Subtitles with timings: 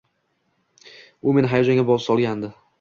[1.29, 2.55] U meni hayajonga solgandi.